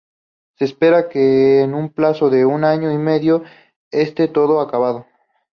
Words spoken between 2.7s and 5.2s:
y medio este todo acabado.